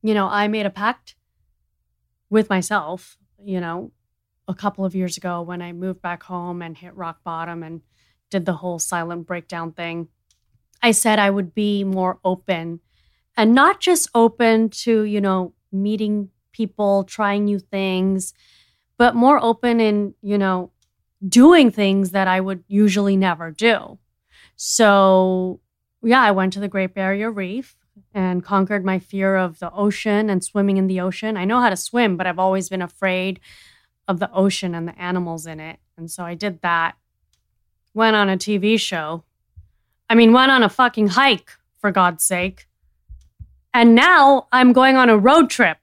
You 0.00 0.14
know, 0.14 0.28
I 0.28 0.46
made 0.46 0.64
a 0.64 0.70
pact 0.70 1.16
with 2.30 2.48
myself, 2.48 3.18
you 3.42 3.60
know, 3.60 3.90
a 4.46 4.54
couple 4.54 4.84
of 4.84 4.94
years 4.94 5.16
ago 5.16 5.42
when 5.42 5.60
I 5.60 5.72
moved 5.72 6.00
back 6.00 6.22
home 6.22 6.62
and 6.62 6.78
hit 6.78 6.94
rock 6.94 7.24
bottom 7.24 7.64
and 7.64 7.80
did 8.30 8.46
the 8.46 8.52
whole 8.52 8.78
silent 8.78 9.26
breakdown 9.26 9.72
thing. 9.72 10.06
I 10.80 10.92
said 10.92 11.18
I 11.18 11.30
would 11.30 11.52
be 11.52 11.82
more 11.82 12.20
open 12.24 12.78
and 13.36 13.56
not 13.56 13.80
just 13.80 14.08
open 14.14 14.68
to, 14.84 15.02
you 15.02 15.20
know, 15.20 15.52
meeting 15.72 16.30
people, 16.52 17.02
trying 17.02 17.46
new 17.46 17.58
things, 17.58 18.32
but 18.98 19.14
more 19.14 19.42
open 19.42 19.80
in, 19.80 20.14
you 20.22 20.38
know, 20.38 20.70
doing 21.26 21.70
things 21.70 22.10
that 22.10 22.28
I 22.28 22.40
would 22.40 22.64
usually 22.68 23.16
never 23.16 23.50
do. 23.50 23.98
So, 24.56 25.60
yeah, 26.02 26.22
I 26.22 26.30
went 26.30 26.52
to 26.54 26.60
the 26.60 26.68
Great 26.68 26.94
Barrier 26.94 27.30
Reef 27.30 27.76
and 28.14 28.44
conquered 28.44 28.84
my 28.84 28.98
fear 28.98 29.36
of 29.36 29.58
the 29.58 29.72
ocean 29.72 30.30
and 30.30 30.42
swimming 30.42 30.76
in 30.76 30.86
the 30.86 31.00
ocean. 31.00 31.36
I 31.36 31.44
know 31.44 31.60
how 31.60 31.70
to 31.70 31.76
swim, 31.76 32.16
but 32.16 32.26
I've 32.26 32.38
always 32.38 32.68
been 32.68 32.82
afraid 32.82 33.40
of 34.08 34.18
the 34.18 34.32
ocean 34.32 34.74
and 34.74 34.86
the 34.88 34.98
animals 34.98 35.46
in 35.46 35.60
it. 35.60 35.78
And 35.96 36.10
so 36.10 36.24
I 36.24 36.34
did 36.34 36.62
that. 36.62 36.96
Went 37.94 38.16
on 38.16 38.28
a 38.28 38.36
TV 38.36 38.78
show. 38.78 39.24
I 40.08 40.14
mean, 40.14 40.32
went 40.32 40.52
on 40.52 40.62
a 40.62 40.68
fucking 40.68 41.08
hike, 41.08 41.50
for 41.86 41.92
God's 41.92 42.24
sake. 42.24 42.66
And 43.72 43.94
now 43.94 44.48
I'm 44.50 44.72
going 44.72 44.96
on 44.96 45.08
a 45.08 45.16
road 45.16 45.50
trip. 45.50 45.78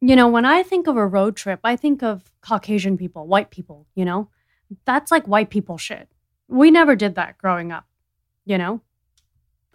You 0.00 0.16
know, 0.16 0.28
when 0.28 0.44
I 0.44 0.62
think 0.62 0.86
of 0.86 0.96
a 0.96 1.06
road 1.06 1.36
trip, 1.36 1.60
I 1.62 1.76
think 1.76 2.02
of 2.02 2.24
Caucasian 2.40 2.96
people, 2.96 3.26
white 3.26 3.50
people, 3.50 3.86
you 3.94 4.04
know? 4.04 4.28
That's 4.84 5.10
like 5.10 5.26
white 5.26 5.50
people 5.50 5.76
shit. 5.76 6.08
We 6.48 6.70
never 6.70 6.96
did 6.96 7.16
that 7.16 7.36
growing 7.38 7.70
up, 7.70 7.86
you 8.44 8.56
know? 8.56 8.80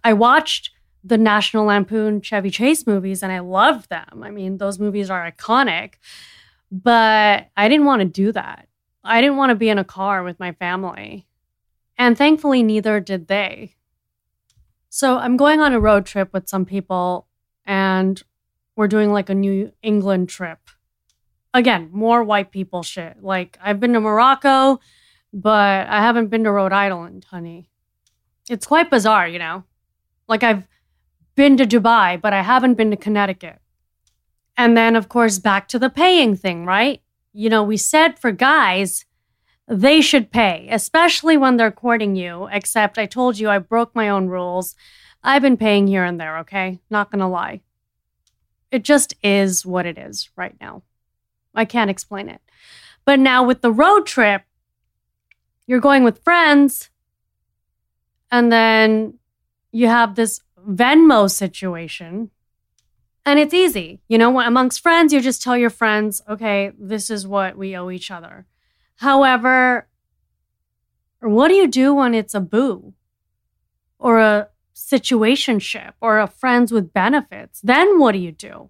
I 0.04 0.14
watched 0.14 0.72
the 1.04 1.18
National 1.18 1.66
Lampoon 1.66 2.22
Chevy 2.22 2.50
Chase 2.50 2.88
movies 2.88 3.22
and 3.22 3.32
I 3.32 3.40
loved 3.40 3.90
them. 3.90 4.24
I 4.24 4.32
mean, 4.32 4.58
those 4.58 4.80
movies 4.80 5.12
are 5.12 5.32
iconic, 5.32 5.94
but 6.72 7.50
I 7.56 7.70
didn't 7.70 7.86
want 7.86 8.00
to 8.00 8.06
do 8.06 8.32
that. 8.32 8.68
I 9.04 9.22
didn't 9.22 9.38
want 9.38 9.52
to 9.52 9.56
be 9.56 9.70
in 9.70 9.78
a 9.78 9.84
car 9.84 10.24
with 10.24 10.40
my 10.40 10.54
family. 10.54 11.28
And 11.98 12.18
thankfully, 12.18 12.64
neither 12.64 13.00
did 13.00 13.28
they. 13.28 13.76
So 14.90 15.18
I'm 15.18 15.38
going 15.38 15.62
on 15.62 15.74
a 15.74 15.80
road 15.80 16.08
trip 16.08 16.34
with 16.34 16.50
some 16.50 16.66
people 16.66 17.28
and 17.66 18.22
we're 18.76 18.88
doing 18.88 19.12
like 19.12 19.30
a 19.30 19.36
New 19.36 19.72
England 19.82 20.30
trip. 20.30 20.60
Again, 21.54 21.90
more 21.92 22.24
white 22.24 22.52
people 22.52 22.84
shit. 22.84 23.24
Like, 23.24 23.58
I've 23.62 23.80
been 23.80 23.94
to 23.94 24.02
Morocco, 24.02 24.80
but 25.32 25.88
I 25.88 26.02
haven't 26.02 26.28
been 26.28 26.44
to 26.44 26.52
Rhode 26.52 26.74
Island, 26.74 27.26
honey. 27.30 27.70
It's 28.50 28.68
quite 28.68 28.90
bizarre, 28.90 29.28
you 29.28 29.40
know? 29.40 29.64
Like, 30.28 30.44
I've 30.44 30.68
been 31.36 31.56
to 31.58 31.66
Dubai, 31.66 32.20
but 32.20 32.34
I 32.34 32.42
haven't 32.42 32.76
been 32.76 32.92
to 32.92 32.98
Connecticut. 32.98 33.60
And 34.58 34.78
then, 34.78 34.96
of 34.96 35.10
course, 35.10 35.40
back 35.40 35.68
to 35.70 35.80
the 35.80 35.90
paying 35.90 36.36
thing, 36.36 36.66
right? 36.66 37.02
You 37.34 37.50
know, 37.50 37.64
we 37.64 37.78
said 37.78 38.20
for 38.20 38.32
guys, 38.32 39.06
they 39.68 40.00
should 40.00 40.32
pay, 40.32 40.68
especially 40.72 41.38
when 41.38 41.58
they're 41.58 41.72
courting 41.72 42.16
you. 42.16 42.48
Except 42.52 42.98
I 42.98 43.06
told 43.06 43.40
you 43.40 43.50
I 43.50 43.60
broke 43.60 43.96
my 43.96 44.10
own 44.10 44.28
rules. 44.28 44.76
I've 45.24 45.42
been 45.42 45.58
paying 45.58 45.88
here 45.88 46.04
and 46.04 46.20
there, 46.20 46.38
okay? 46.40 46.80
Not 46.90 47.12
gonna 47.12 47.30
lie. 47.30 47.62
It 48.72 48.84
just 48.84 49.14
is 49.24 49.66
what 49.66 49.86
it 49.86 49.98
is 49.98 50.30
right 50.36 50.56
now. 50.60 50.84
I 51.54 51.66
can't 51.66 51.90
explain 51.90 52.30
it. 52.30 52.42
But 53.06 53.20
now 53.20 53.44
with 53.44 53.62
the 53.62 53.72
road 53.72 54.06
trip, 54.06 54.44
you're 55.68 55.80
going 55.80 56.04
with 56.04 56.24
friends, 56.24 56.90
and 58.32 58.52
then 58.52 59.16
you 59.72 59.88
have 59.88 60.16
this 60.16 60.42
Venmo 60.68 61.30
situation. 61.30 62.32
And 63.26 63.40
it's 63.40 63.54
easy. 63.54 64.02
You 64.08 64.18
know, 64.18 64.40
amongst 64.40 64.82
friends, 64.82 65.12
you 65.12 65.22
just 65.22 65.42
tell 65.42 65.58
your 65.58 65.70
friends, 65.70 66.22
okay, 66.30 66.72
this 66.78 67.10
is 67.10 67.28
what 67.28 67.58
we 67.58 67.76
owe 67.76 67.90
each 67.90 68.12
other. 68.12 68.46
However, 68.98 69.88
what 71.20 71.48
do 71.48 71.56
you 71.56 71.68
do 71.68 71.94
when 71.94 72.14
it's 72.14 72.36
a 72.36 72.40
boo 72.40 72.94
or 73.98 74.20
a 74.20 74.50
situationship 74.76 75.94
or 76.02 76.20
a 76.20 76.28
friends 76.28 76.72
with 76.72 76.94
benefits? 76.94 77.62
Then 77.62 78.00
what 78.00 78.12
do 78.12 78.20
you 78.20 78.32
do? 78.32 78.70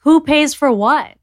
Who 0.00 0.20
pays 0.20 0.54
for 0.54 0.70
what? 0.70 1.16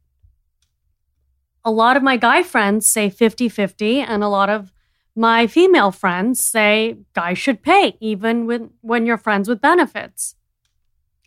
A 1.63 1.71
lot 1.71 1.95
of 1.95 2.03
my 2.03 2.17
guy 2.17 2.43
friends 2.43 2.89
say 2.89 3.09
50 3.09 3.47
50, 3.47 4.01
and 4.01 4.23
a 4.23 4.27
lot 4.27 4.49
of 4.49 4.73
my 5.15 5.47
female 5.47 5.91
friends 5.91 6.43
say 6.43 6.97
guys 7.13 7.37
should 7.37 7.61
pay 7.61 7.95
even 8.01 8.45
when, 8.47 8.71
when 8.81 9.05
you're 9.05 9.17
friends 9.17 9.47
with 9.47 9.61
benefits. 9.61 10.35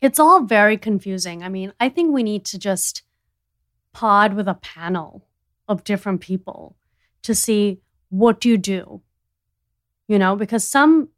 It's 0.03 0.19
all 0.19 0.43
very 0.43 0.77
confusing. 0.77 1.43
I 1.43 1.49
mean, 1.49 1.73
I 1.81 1.89
think 1.89 2.13
we 2.13 2.23
need 2.23 2.45
to 2.47 2.59
just 2.59 3.03
pod 3.95 4.35
with 4.35 4.47
a 4.47 4.55
panel 4.55 5.25
of 5.69 5.85
different 5.85 6.21
people 6.21 6.77
to 7.23 7.35
see 7.35 7.81
what 8.11 8.41
do 8.41 8.51
you 8.51 8.59
do? 8.59 9.01
you 10.09 10.19
know, 10.19 10.37
because 10.37 10.67
some 10.67 11.09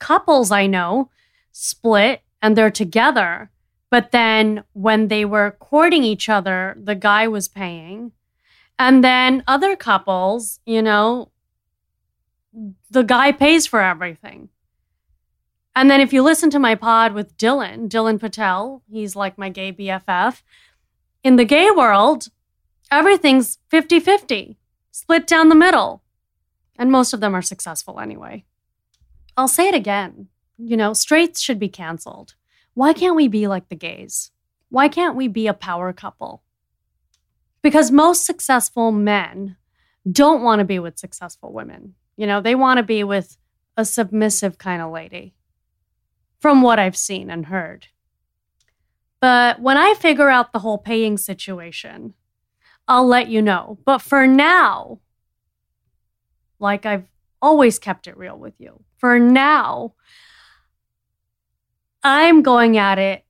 couples 0.00 0.50
I 0.50 0.66
know 0.66 1.10
split 1.52 2.22
and 2.42 2.56
they're 2.56 2.70
together. 2.70 3.50
But 3.90 4.12
then 4.12 4.64
when 4.72 5.08
they 5.08 5.24
were 5.24 5.56
courting 5.58 6.04
each 6.04 6.28
other, 6.28 6.76
the 6.80 6.94
guy 6.94 7.28
was 7.28 7.48
paying. 7.48 8.12
And 8.78 9.04
then 9.04 9.42
other 9.46 9.76
couples, 9.76 10.60
you 10.64 10.80
know, 10.80 11.30
the 12.90 13.02
guy 13.02 13.32
pays 13.32 13.66
for 13.66 13.80
everything. 13.80 14.48
And 15.76 15.90
then 15.90 16.00
if 16.00 16.12
you 16.12 16.22
listen 16.22 16.50
to 16.50 16.58
my 16.58 16.74
pod 16.74 17.12
with 17.12 17.36
Dylan, 17.36 17.88
Dylan 17.88 18.18
Patel, 18.18 18.82
he's 18.90 19.14
like 19.14 19.38
my 19.38 19.48
gay 19.48 19.72
BFF. 19.72 20.42
In 21.22 21.36
the 21.36 21.44
gay 21.44 21.70
world, 21.70 22.28
everything's 22.90 23.58
50 23.68 24.00
50, 24.00 24.58
split 24.90 25.26
down 25.26 25.48
the 25.48 25.54
middle. 25.54 26.02
And 26.78 26.90
most 26.90 27.12
of 27.12 27.20
them 27.20 27.34
are 27.34 27.42
successful 27.42 28.00
anyway. 28.00 28.44
I'll 29.40 29.48
say 29.48 29.68
it 29.68 29.74
again. 29.74 30.28
You 30.58 30.76
know, 30.76 30.92
straights 30.92 31.40
should 31.40 31.58
be 31.58 31.70
canceled. 31.70 32.34
Why 32.74 32.92
can't 32.92 33.16
we 33.16 33.26
be 33.26 33.46
like 33.46 33.70
the 33.70 33.74
gays? 33.74 34.32
Why 34.68 34.86
can't 34.86 35.16
we 35.16 35.28
be 35.28 35.46
a 35.46 35.54
power 35.54 35.94
couple? 35.94 36.42
Because 37.62 37.90
most 37.90 38.26
successful 38.26 38.92
men 38.92 39.56
don't 40.12 40.42
want 40.42 40.58
to 40.58 40.66
be 40.66 40.78
with 40.78 40.98
successful 40.98 41.54
women. 41.54 41.94
You 42.18 42.26
know, 42.26 42.42
they 42.42 42.54
want 42.54 42.76
to 42.76 42.82
be 42.82 43.02
with 43.02 43.38
a 43.78 43.86
submissive 43.86 44.58
kind 44.58 44.82
of 44.82 44.92
lady, 44.92 45.32
from 46.38 46.60
what 46.60 46.78
I've 46.78 46.94
seen 46.94 47.30
and 47.30 47.46
heard. 47.46 47.86
But 49.20 49.58
when 49.58 49.78
I 49.78 49.94
figure 49.94 50.28
out 50.28 50.52
the 50.52 50.58
whole 50.58 50.76
paying 50.76 51.16
situation, 51.16 52.12
I'll 52.86 53.06
let 53.06 53.28
you 53.28 53.40
know. 53.40 53.78
But 53.86 54.02
for 54.02 54.26
now, 54.26 54.98
like 56.58 56.84
I've 56.84 57.06
always 57.42 57.78
kept 57.78 58.06
it 58.06 58.16
real 58.16 58.38
with 58.38 58.54
you, 58.58 58.84
for 58.98 59.18
now, 59.18 59.94
I'm 62.02 62.42
going 62.42 62.76
at 62.76 62.98
it 62.98 63.24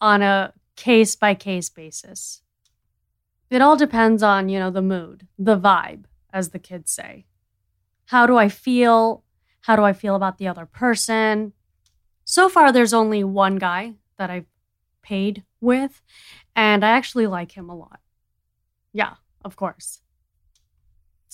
on 0.00 0.22
a 0.22 0.52
case 0.76 1.16
by 1.16 1.34
case 1.34 1.68
basis. 1.68 2.42
It 3.50 3.62
all 3.62 3.76
depends 3.76 4.22
on, 4.22 4.48
you 4.48 4.58
know, 4.58 4.70
the 4.70 4.82
mood, 4.82 5.28
the 5.38 5.58
vibe, 5.58 6.04
as 6.32 6.50
the 6.50 6.58
kids 6.58 6.90
say. 6.90 7.26
How 8.06 8.26
do 8.26 8.36
I 8.36 8.48
feel? 8.48 9.24
How 9.62 9.76
do 9.76 9.82
I 9.82 9.92
feel 9.92 10.14
about 10.14 10.38
the 10.38 10.48
other 10.48 10.66
person? 10.66 11.52
So 12.24 12.48
far, 12.48 12.72
there's 12.72 12.94
only 12.94 13.22
one 13.22 13.56
guy 13.56 13.94
that 14.18 14.30
I've 14.30 14.46
paid 15.02 15.44
with, 15.60 16.02
and 16.56 16.84
I 16.84 16.90
actually 16.90 17.26
like 17.26 17.52
him 17.52 17.68
a 17.68 17.76
lot. 17.76 18.00
Yeah, 18.92 19.14
of 19.44 19.56
course. 19.56 20.00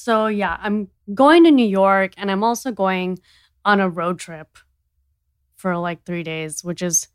So, 0.00 0.28
yeah, 0.28 0.56
I'm 0.62 0.88
going 1.12 1.44
to 1.44 1.50
New 1.50 1.66
York 1.66 2.14
and 2.16 2.30
I'm 2.30 2.42
also 2.42 2.72
going 2.72 3.18
on 3.66 3.80
a 3.80 3.88
road 3.90 4.18
trip 4.18 4.56
for 5.56 5.76
like 5.76 6.04
three 6.06 6.22
days, 6.22 6.64
which 6.64 6.80
is, 6.80 7.08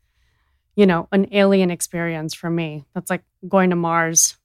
you 0.76 0.86
know, 0.86 1.08
an 1.10 1.26
alien 1.32 1.72
experience 1.72 2.32
for 2.32 2.48
me. 2.48 2.84
That's 2.94 3.10
like 3.10 3.24
going 3.48 3.70
to 3.70 3.76
Mars. 3.76 4.36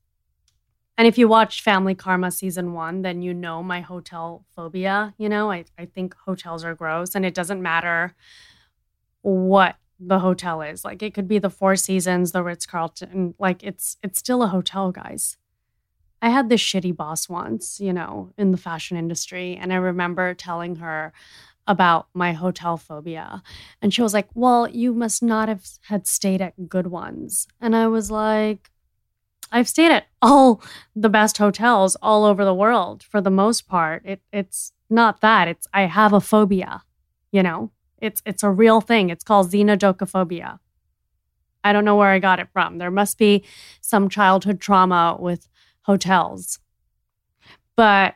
And 0.98 1.07
if 1.07 1.19
you 1.19 1.27
watched 1.27 1.62
Family 1.62 1.93
Karma 1.93 2.31
season 2.31 2.74
one, 2.74 3.03
then 3.03 3.21
you 3.21 3.31
know 3.31 3.62
my 3.62 3.81
hotel 3.81 4.43
phobia. 4.55 5.13
You 5.19 5.29
know, 5.29 5.51
I, 5.51 5.65
I 5.77 5.86
think 5.86 6.15
hotels 6.25 6.65
are 6.65 6.74
gross 6.74 7.13
and 7.13 7.24
it 7.24 7.36
doesn't 7.36 7.62
matter 7.62 8.15
what 9.21 9.75
the 10.00 10.17
hotel 10.17 10.63
is. 10.63 10.83
Like 10.83 11.03
it 11.03 11.13
could 11.13 11.27
be 11.27 11.38
the 11.38 11.51
Four 11.51 11.75
Seasons, 11.75 12.31
the 12.31 12.41
Ritz 12.41 12.65
Carlton. 12.65 13.36
Like 13.38 13.62
it's 13.62 13.98
it's 14.01 14.17
still 14.17 14.41
a 14.41 14.48
hotel, 14.48 14.91
guys. 14.91 15.38
I 16.21 16.29
had 16.29 16.49
this 16.49 16.61
shitty 16.61 16.95
boss 16.95 17.27
once, 17.27 17.79
you 17.79 17.93
know, 17.93 18.31
in 18.37 18.51
the 18.51 18.57
fashion 18.57 18.97
industry. 18.97 19.57
And 19.59 19.73
I 19.73 19.77
remember 19.77 20.33
telling 20.33 20.77
her, 20.77 21.13
about 21.67 22.07
my 22.13 22.33
hotel 22.33 22.75
phobia. 22.75 23.41
And 23.81 23.93
she 23.93 24.01
was 24.01 24.13
like, 24.13 24.27
Well, 24.33 24.67
you 24.67 24.93
must 24.93 25.24
not 25.24 25.48
have 25.48 25.65
had 25.87 26.07
stayed 26.07 26.41
at 26.41 26.67
good 26.69 26.87
ones. 26.87 27.48
And 27.59 27.75
I 27.75 27.87
was 27.87 28.11
like, 28.11 28.69
I've 29.51 29.67
stayed 29.67 29.91
at 29.91 30.07
all 30.22 30.61
the 30.96 31.09
best 31.09 31.37
hotels 31.37 31.98
all 32.01 32.25
over 32.25 32.46
the 32.46 32.53
world 32.53 33.03
for 33.03 33.22
the 33.22 33.29
most 33.29 33.67
part. 33.67 34.03
It, 34.05 34.22
it's 34.31 34.72
not 34.89 35.22
that. 35.22 35.48
It's 35.48 35.67
I 35.74 35.83
have 35.83 36.13
a 36.13 36.22
phobia, 36.22 36.83
you 37.31 37.43
know? 37.43 37.72
It's 37.98 38.22
it's 38.25 38.43
a 38.43 38.50
real 38.50 38.81
thing. 38.81 39.09
It's 39.09 39.24
called 39.24 39.51
xenodocophobia. 39.51 40.59
I 41.63 41.74
don't 41.74 41.85
know 41.85 41.96
where 41.96 42.09
I 42.09 42.17
got 42.17 42.39
it 42.39 42.50
from. 42.51 42.79
There 42.79 42.89
must 42.89 43.19
be 43.19 43.43
some 43.81 44.09
childhood 44.09 44.59
trauma 44.59 45.15
with 45.19 45.48
hotels. 45.83 46.59
But 47.75 48.15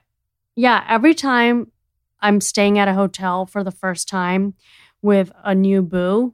yeah, 0.56 0.86
every 0.88 1.14
time 1.14 1.72
I'm 2.20 2.42
staying 2.42 2.80
at 2.80 2.88
a 2.88 2.94
hotel 2.94 3.46
for 3.46 3.64
the 3.64 3.72
first 3.72 4.08
time 4.08 4.54
with 5.02 5.32
a 5.44 5.54
new 5.54 5.82
boo, 5.82 6.34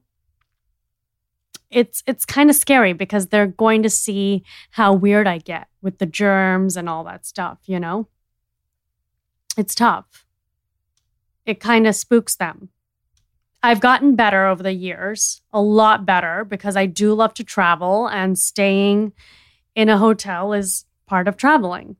it's 1.69 2.03
it's 2.05 2.25
kind 2.25 2.49
of 2.49 2.55
scary 2.55 2.93
because 2.93 3.27
they're 3.27 3.47
going 3.47 3.83
to 3.83 3.89
see 3.89 4.43
how 4.71 4.93
weird 4.93 5.27
I 5.27 5.37
get 5.37 5.67
with 5.81 5.99
the 5.99 6.05
germs 6.05 6.75
and 6.75 6.89
all 6.89 7.03
that 7.05 7.25
stuff, 7.25 7.59
you 7.65 7.79
know? 7.79 8.07
It's 9.57 9.75
tough. 9.75 10.25
It 11.45 11.59
kind 11.59 11.87
of 11.87 11.95
spooks 11.95 12.35
them. 12.35 12.69
I've 13.63 13.79
gotten 13.79 14.15
better 14.15 14.45
over 14.45 14.63
the 14.63 14.73
years, 14.73 15.41
a 15.53 15.61
lot 15.61 16.05
better 16.05 16.43
because 16.43 16.75
I 16.75 16.87
do 16.87 17.13
love 17.13 17.33
to 17.35 17.43
travel 17.43 18.07
and 18.07 18.37
staying 18.37 19.13
in 19.75 19.87
a 19.87 19.97
hotel 19.97 20.53
is 20.53 20.85
part 21.11 21.27
of 21.27 21.35
traveling. 21.35 21.97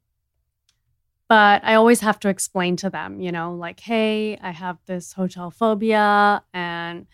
But 1.28 1.66
I 1.66 1.76
always 1.76 2.00
have 2.00 2.18
to 2.22 2.30
explain 2.30 2.78
to 2.78 2.90
them, 2.90 3.20
you 3.20 3.30
know, 3.30 3.54
like, 3.54 3.82
hey, 3.82 4.38
I 4.38 4.52
have 4.52 4.78
this 4.86 5.12
hotel 5.12 5.52
phobia 5.52 6.42
and 6.54 7.08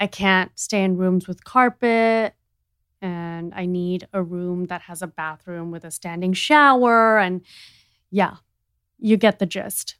I 0.00 0.06
can't 0.06 0.50
stay 0.58 0.82
in 0.82 0.96
rooms 0.96 1.28
with 1.28 1.44
carpet 1.44 2.34
and 3.02 3.52
I 3.54 3.66
need 3.66 4.08
a 4.14 4.22
room 4.22 4.68
that 4.68 4.80
has 4.88 5.02
a 5.02 5.06
bathroom 5.06 5.70
with 5.70 5.84
a 5.84 5.90
standing 5.90 6.32
shower. 6.32 7.18
And 7.18 7.42
yeah, 8.10 8.36
you 8.98 9.18
get 9.18 9.38
the 9.38 9.44
gist. 9.44 9.96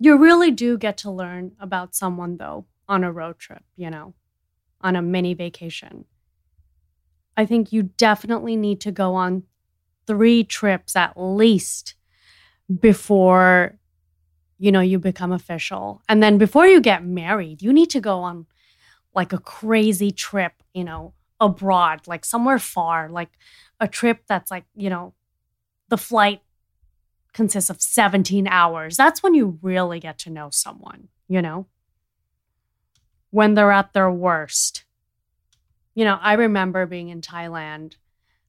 You 0.00 0.18
really 0.18 0.50
do 0.50 0.76
get 0.76 0.96
to 0.98 1.10
learn 1.10 1.52
about 1.60 1.94
someone, 1.94 2.38
though, 2.38 2.66
on 2.88 3.04
a 3.04 3.12
road 3.12 3.38
trip, 3.38 3.62
you 3.76 3.90
know, 3.90 4.14
on 4.80 4.96
a 4.96 5.02
mini 5.02 5.34
vacation. 5.34 6.04
I 7.36 7.46
think 7.46 7.72
you 7.72 7.84
definitely 7.84 8.56
need 8.56 8.80
to 8.80 8.90
go 8.90 9.14
on 9.14 9.44
three 10.06 10.44
trips 10.44 10.96
at 10.96 11.12
least 11.16 11.94
before 12.80 13.78
you 14.58 14.72
know 14.72 14.80
you 14.80 14.98
become 14.98 15.32
official. 15.32 16.02
And 16.08 16.22
then 16.22 16.38
before 16.38 16.66
you 16.66 16.80
get 16.80 17.04
married 17.04 17.62
you 17.62 17.72
need 17.72 17.90
to 17.90 18.00
go 18.00 18.20
on 18.20 18.46
like 19.14 19.32
a 19.32 19.38
crazy 19.38 20.10
trip 20.10 20.52
you 20.74 20.84
know 20.84 21.14
abroad 21.38 22.00
like 22.06 22.24
somewhere 22.24 22.58
far 22.58 23.10
like 23.10 23.28
a 23.78 23.86
trip 23.86 24.20
that's 24.26 24.50
like 24.50 24.64
you 24.74 24.88
know 24.88 25.12
the 25.88 25.98
flight 25.98 26.40
consists 27.34 27.68
of 27.68 27.82
17 27.82 28.48
hours. 28.48 28.96
That's 28.96 29.22
when 29.22 29.34
you 29.34 29.58
really 29.60 30.00
get 30.00 30.18
to 30.20 30.30
know 30.30 30.48
someone 30.50 31.08
you 31.28 31.42
know? 31.42 31.66
When 33.30 33.54
they're 33.54 33.72
at 33.72 33.92
their 33.92 34.10
worst. 34.10 34.84
You 35.94 36.04
know 36.04 36.18
i 36.20 36.34
remember 36.34 36.84
being 36.84 37.08
in 37.08 37.22
thailand 37.22 37.94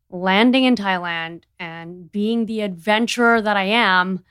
landing 0.09 0.63
in 0.63 0.75
Thailand 0.75 1.43
and 1.59 2.11
being 2.11 2.45
the 2.45 2.61
adventurer 2.61 3.41
that 3.41 3.57
I 3.57 3.63
am, 3.63 4.23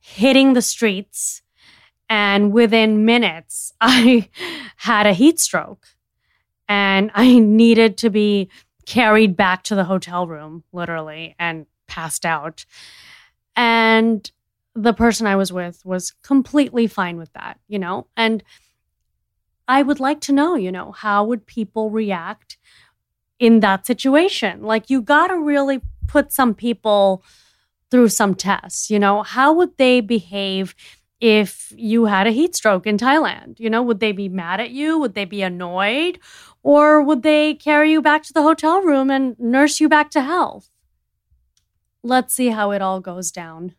hitting 0.00 0.54
the 0.54 0.62
streets. 0.62 1.42
And 2.08 2.52
within 2.52 3.04
minutes, 3.04 3.72
I 3.80 4.28
had 4.76 5.06
a 5.06 5.12
heat 5.12 5.38
stroke 5.38 5.86
and 6.68 7.10
I 7.14 7.38
needed 7.38 7.98
to 7.98 8.10
be 8.10 8.50
carried 8.86 9.36
back 9.36 9.62
to 9.64 9.74
the 9.74 9.84
hotel 9.84 10.26
room, 10.26 10.64
literally, 10.72 11.34
and 11.38 11.66
passed 11.86 12.24
out. 12.24 12.64
And 13.56 14.30
the 14.74 14.92
person 14.92 15.26
I 15.26 15.36
was 15.36 15.52
with 15.52 15.84
was 15.84 16.12
completely 16.22 16.86
fine 16.86 17.16
with 17.16 17.32
that, 17.34 17.58
you 17.68 17.78
know? 17.78 18.06
And 18.16 18.42
I 19.68 19.82
would 19.82 20.00
like 20.00 20.20
to 20.22 20.32
know, 20.32 20.54
you 20.54 20.72
know, 20.72 20.92
how 20.92 21.24
would 21.24 21.46
people 21.46 21.90
react 21.90 22.58
in 23.40 23.60
that 23.60 23.86
situation. 23.86 24.62
Like 24.62 24.88
you 24.88 25.02
got 25.02 25.28
to 25.28 25.38
really 25.40 25.80
put 26.06 26.32
some 26.32 26.54
people 26.54 27.24
through 27.90 28.10
some 28.10 28.36
tests. 28.36 28.90
You 28.90 29.00
know, 29.00 29.24
how 29.24 29.52
would 29.54 29.76
they 29.78 30.00
behave 30.00 30.76
if 31.20 31.72
you 31.76 32.04
had 32.04 32.26
a 32.28 32.30
heat 32.30 32.54
stroke 32.54 32.86
in 32.86 32.98
Thailand? 32.98 33.58
You 33.58 33.70
know, 33.70 33.82
would 33.82 33.98
they 33.98 34.12
be 34.12 34.28
mad 34.28 34.60
at 34.60 34.70
you? 34.70 34.98
Would 34.98 35.14
they 35.14 35.24
be 35.24 35.42
annoyed? 35.42 36.20
Or 36.62 37.02
would 37.02 37.22
they 37.22 37.54
carry 37.54 37.90
you 37.90 38.02
back 38.02 38.22
to 38.24 38.32
the 38.32 38.42
hotel 38.42 38.82
room 38.82 39.10
and 39.10 39.36
nurse 39.40 39.80
you 39.80 39.88
back 39.88 40.10
to 40.10 40.20
health? 40.20 40.68
Let's 42.02 42.34
see 42.34 42.48
how 42.48 42.70
it 42.70 42.82
all 42.82 43.00
goes 43.00 43.30
down. 43.30 43.74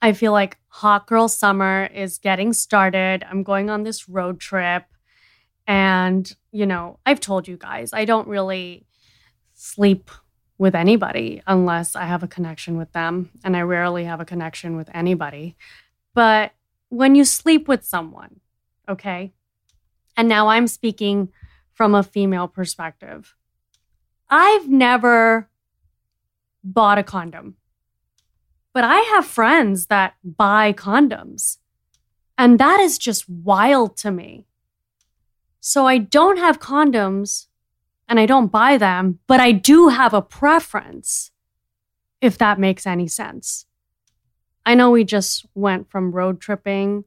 I 0.00 0.12
feel 0.12 0.32
like 0.32 0.58
Hot 0.68 1.06
Girl 1.06 1.28
Summer 1.28 1.88
is 1.94 2.18
getting 2.18 2.52
started. 2.52 3.24
I'm 3.28 3.44
going 3.44 3.70
on 3.70 3.84
this 3.84 4.08
road 4.08 4.40
trip. 4.40 4.84
And, 5.66 6.34
you 6.50 6.66
know, 6.66 6.98
I've 7.06 7.20
told 7.20 7.46
you 7.48 7.56
guys, 7.56 7.92
I 7.92 8.04
don't 8.04 8.28
really 8.28 8.84
sleep 9.54 10.10
with 10.58 10.74
anybody 10.74 11.42
unless 11.46 11.96
I 11.96 12.04
have 12.04 12.22
a 12.22 12.28
connection 12.28 12.76
with 12.76 12.92
them. 12.92 13.30
And 13.44 13.56
I 13.56 13.62
rarely 13.62 14.04
have 14.04 14.20
a 14.20 14.24
connection 14.24 14.76
with 14.76 14.88
anybody. 14.94 15.56
But 16.14 16.52
when 16.88 17.14
you 17.14 17.24
sleep 17.24 17.68
with 17.68 17.84
someone, 17.84 18.40
okay? 18.88 19.32
And 20.16 20.28
now 20.28 20.48
I'm 20.48 20.66
speaking 20.66 21.30
from 21.72 21.94
a 21.94 22.02
female 22.02 22.48
perspective. 22.48 23.34
I've 24.28 24.68
never 24.68 25.48
bought 26.62 26.98
a 26.98 27.02
condom, 27.02 27.56
but 28.72 28.84
I 28.84 28.98
have 29.00 29.26
friends 29.26 29.86
that 29.86 30.14
buy 30.22 30.72
condoms. 30.72 31.58
And 32.38 32.58
that 32.58 32.80
is 32.80 32.98
just 32.98 33.28
wild 33.28 33.96
to 33.98 34.10
me. 34.10 34.46
So 35.64 35.86
I 35.86 35.98
don't 35.98 36.38
have 36.38 36.58
condoms 36.58 37.46
and 38.08 38.18
I 38.18 38.26
don't 38.26 38.50
buy 38.50 38.76
them, 38.76 39.20
but 39.28 39.38
I 39.38 39.52
do 39.52 39.88
have 39.88 40.12
a 40.12 40.20
preference, 40.20 41.30
if 42.20 42.36
that 42.38 42.58
makes 42.58 42.84
any 42.84 43.06
sense. 43.06 43.66
I 44.66 44.74
know 44.74 44.90
we 44.90 45.04
just 45.04 45.46
went 45.54 45.88
from 45.88 46.10
road 46.10 46.40
tripping 46.40 47.04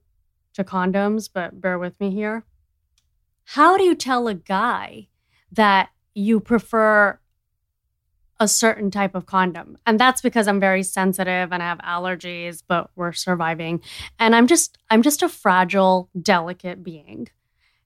to 0.53 0.63
condoms, 0.63 1.29
but 1.31 1.59
bear 1.59 1.77
with 1.77 1.99
me 1.99 2.11
here. 2.11 2.45
How 3.43 3.77
do 3.77 3.83
you 3.83 3.93
tell 3.93 4.29
a 4.29 4.33
guy 4.33 5.09
that 5.51 5.89
you 6.13 6.39
prefer 6.39 7.19
a 8.39 8.47
certain 8.47 8.89
type 8.89 9.15
of 9.15 9.25
condom? 9.25 9.77
And 9.85 9.99
that's 9.99 10.21
because 10.21 10.47
I'm 10.47 10.61
very 10.61 10.81
sensitive 10.83 11.51
and 11.51 11.61
I 11.61 11.65
have 11.65 11.79
allergies, 11.79 12.63
but 12.65 12.89
we're 12.95 13.11
surviving. 13.11 13.81
And 14.17 14.33
I'm 14.33 14.47
just 14.47 14.77
I'm 14.89 15.01
just 15.01 15.21
a 15.21 15.27
fragile, 15.27 16.09
delicate 16.21 16.85
being. 16.85 17.27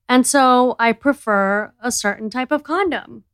And 0.09 0.25
so 0.25 0.75
I 0.79 0.91
prefer 0.91 1.71
a 1.79 1.91
certain 1.91 2.31
type 2.31 2.51
of 2.51 2.63
condom. 2.63 3.25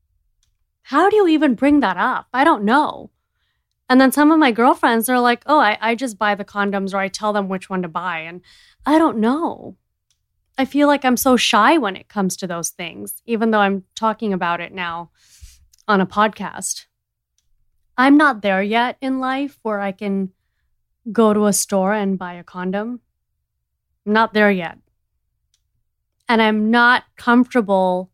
How 0.83 1.09
do 1.09 1.15
you 1.15 1.27
even 1.29 1.55
bring 1.55 1.79
that 1.79 1.95
up? 1.95 2.27
I 2.33 2.43
don't 2.43 2.65
know. 2.65 3.11
And 3.87 4.01
then 4.01 4.11
some 4.11 4.29
of 4.29 4.39
my 4.39 4.51
girlfriends 4.51 5.07
are 5.07 5.19
like, 5.19 5.41
oh, 5.45 5.59
I, 5.59 5.77
I 5.79 5.95
just 5.95 6.19
buy 6.19 6.35
the 6.35 6.43
condoms 6.43 6.93
or 6.93 6.97
I 6.97 7.07
tell 7.07 7.31
them 7.31 7.47
which 7.47 7.69
one 7.69 7.81
to 7.83 7.87
buy. 7.87 8.19
And 8.19 8.41
I 8.85 8.97
don't 8.97 9.19
know. 9.19 9.77
I 10.57 10.65
feel 10.65 10.87
like 10.87 11.05
I'm 11.05 11.17
so 11.17 11.37
shy 11.37 11.77
when 11.77 11.95
it 11.95 12.09
comes 12.09 12.35
to 12.37 12.47
those 12.47 12.69
things, 12.69 13.21
even 13.25 13.51
though 13.51 13.59
I'm 13.59 13.83
talking 13.95 14.33
about 14.33 14.59
it 14.59 14.73
now 14.73 15.11
on 15.87 16.01
a 16.01 16.05
podcast. 16.05 16.85
I'm 17.97 18.17
not 18.17 18.41
there 18.41 18.61
yet 18.61 18.97
in 18.99 19.19
life 19.19 19.59
where 19.61 19.79
I 19.79 19.93
can 19.93 20.31
go 21.11 21.33
to 21.33 21.45
a 21.45 21.53
store 21.53 21.93
and 21.93 22.19
buy 22.19 22.33
a 22.33 22.43
condom. 22.43 22.99
I'm 24.05 24.13
not 24.13 24.33
there 24.33 24.51
yet. 24.51 24.77
And 26.27 26.41
I'm 26.41 26.71
not 26.71 27.03
comfortable 27.15 28.11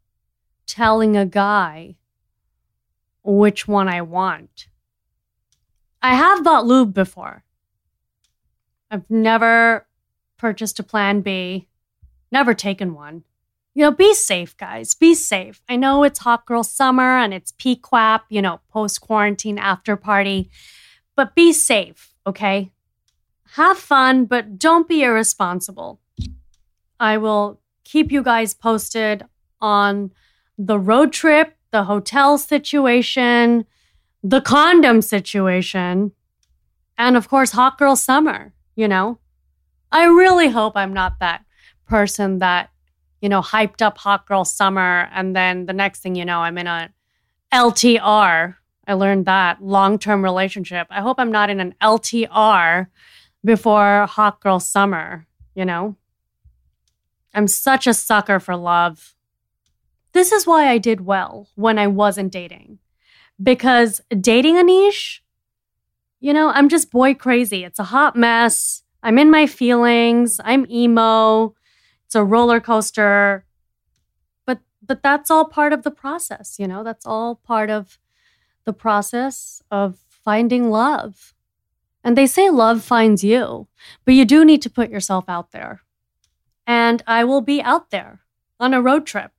telling 0.67 1.15
a 1.15 1.25
guy 1.25 1.95
which 3.23 3.67
one 3.67 3.87
I 3.87 4.01
want. 4.01 4.67
I 6.01 6.15
have 6.15 6.43
bought 6.43 6.65
lube 6.65 6.93
before. 6.93 7.43
I've 8.89 9.09
never 9.09 9.87
purchased 10.37 10.79
a 10.79 10.83
plan 10.83 11.21
B, 11.21 11.67
never 12.31 12.53
taken 12.53 12.93
one. 12.93 13.23
You 13.73 13.83
know, 13.83 13.91
be 13.91 14.13
safe, 14.13 14.57
guys. 14.57 14.95
Be 14.95 15.13
safe. 15.13 15.61
I 15.69 15.77
know 15.77 16.03
it's 16.03 16.19
hot 16.19 16.45
girl 16.45 16.63
summer 16.63 17.17
and 17.17 17.33
it's 17.33 17.53
PQAP, 17.53 18.21
you 18.27 18.41
know, 18.41 18.59
post 18.69 18.99
quarantine 18.99 19.57
after 19.57 19.95
party, 19.95 20.49
but 21.15 21.35
be 21.35 21.53
safe, 21.53 22.13
okay? 22.27 22.71
Have 23.53 23.77
fun, 23.77 24.25
but 24.25 24.59
don't 24.59 24.89
be 24.89 25.03
irresponsible. 25.03 26.01
I 26.99 27.17
will 27.17 27.60
keep 27.91 28.11
you 28.11 28.23
guys 28.23 28.53
posted 28.53 29.25
on 29.59 30.11
the 30.57 30.79
road 30.79 31.11
trip, 31.11 31.55
the 31.71 31.83
hotel 31.83 32.37
situation, 32.37 33.65
the 34.23 34.39
condom 34.39 35.01
situation, 35.01 36.11
and 36.97 37.17
of 37.17 37.27
course, 37.27 37.51
hot 37.51 37.77
girl 37.77 37.95
summer, 37.95 38.53
you 38.75 38.87
know? 38.87 39.19
I 39.91 40.05
really 40.05 40.49
hope 40.49 40.77
I'm 40.77 40.93
not 40.93 41.19
that 41.19 41.43
person 41.85 42.39
that, 42.39 42.69
you 43.21 43.27
know, 43.27 43.41
hyped 43.41 43.81
up 43.81 43.97
hot 43.97 44.25
girl 44.25 44.45
summer 44.45 45.09
and 45.13 45.35
then 45.35 45.65
the 45.65 45.73
next 45.73 45.99
thing 45.99 46.15
you 46.15 46.23
know, 46.23 46.39
I'm 46.39 46.57
in 46.57 46.67
a 46.67 46.93
LTR. 47.53 48.55
I 48.87 48.93
learned 48.93 49.25
that 49.25 49.61
long 49.61 49.99
term 49.99 50.23
relationship. 50.23 50.87
I 50.89 51.01
hope 51.01 51.19
I'm 51.19 51.31
not 51.31 51.49
in 51.49 51.59
an 51.59 51.75
LTR 51.81 52.87
before 53.43 54.05
hot 54.05 54.39
girl 54.39 54.59
summer, 54.61 55.27
you 55.55 55.65
know? 55.65 55.97
I'm 57.33 57.47
such 57.47 57.87
a 57.87 57.93
sucker 57.93 58.39
for 58.39 58.55
love. 58.55 59.15
This 60.13 60.31
is 60.31 60.45
why 60.45 60.69
I 60.69 60.77
did 60.77 61.01
well 61.01 61.47
when 61.55 61.79
I 61.79 61.87
wasn't 61.87 62.31
dating 62.31 62.79
because 63.41 64.01
dating 64.19 64.55
Anish, 64.55 65.19
you 66.19 66.33
know, 66.33 66.49
I'm 66.49 66.69
just 66.69 66.91
boy 66.91 67.13
crazy. 67.13 67.63
It's 67.63 67.79
a 67.79 67.85
hot 67.85 68.15
mess. 68.15 68.83
I'm 69.03 69.17
in 69.17 69.31
my 69.31 69.47
feelings. 69.47 70.39
I'm 70.43 70.69
emo. 70.69 71.55
It's 72.05 72.15
a 72.15 72.23
roller 72.23 72.59
coaster. 72.59 73.45
But 74.45 74.59
but 74.81 75.01
that's 75.01 75.31
all 75.31 75.45
part 75.45 75.73
of 75.73 75.83
the 75.83 75.91
process, 75.91 76.57
you 76.59 76.67
know? 76.67 76.83
That's 76.83 77.05
all 77.05 77.35
part 77.35 77.69
of 77.69 77.97
the 78.65 78.73
process 78.73 79.61
of 79.71 79.97
finding 80.09 80.69
love. 80.69 81.33
And 82.03 82.17
they 82.17 82.27
say 82.27 82.49
love 82.49 82.83
finds 82.83 83.23
you, 83.23 83.67
but 84.05 84.13
you 84.13 84.25
do 84.25 84.43
need 84.43 84.61
to 84.63 84.69
put 84.69 84.89
yourself 84.89 85.25
out 85.27 85.51
there. 85.51 85.81
And 86.65 87.03
I 87.07 87.23
will 87.23 87.41
be 87.41 87.61
out 87.61 87.89
there 87.89 88.21
on 88.59 88.73
a 88.73 88.81
road 88.81 89.05
trip 89.05 89.31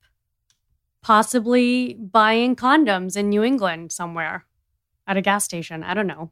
possibly 1.03 1.93
buying 1.93 2.55
condoms 2.55 3.15
in 3.15 3.29
New 3.29 3.43
England 3.43 3.91
somewhere 3.91 4.45
at 5.05 5.17
a 5.17 5.21
gas 5.21 5.43
station. 5.43 5.83
I 5.83 5.93
don't 5.93 6.07
know. 6.07 6.31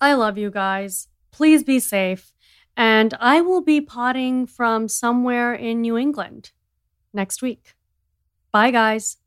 I 0.00 0.14
love 0.14 0.36
you 0.38 0.50
guys. 0.50 1.08
Please 1.30 1.62
be 1.62 1.78
safe. 1.78 2.32
And 2.76 3.14
I 3.20 3.40
will 3.40 3.60
be 3.60 3.80
potting 3.80 4.46
from 4.46 4.88
somewhere 4.88 5.54
in 5.54 5.82
New 5.82 5.96
England 5.96 6.50
next 7.12 7.42
week. 7.42 7.74
Bye, 8.50 8.72
guys. 8.72 9.18